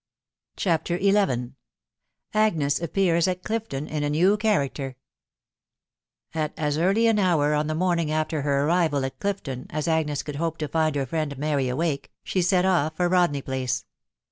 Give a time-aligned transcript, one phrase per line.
[0.57, 1.51] CHAPTER XI.
[2.33, 4.95] AGNES APPKAAS AT CLIFTON IN A NEW CHA&ACTEft.
[5.69, 9.67] * At as early an hour, on the morning after her arrival at Clif ton,
[9.69, 13.43] as Agnes could hope to find her friend Mary awake, she set ofF for Rodney
[13.43, 13.85] Place.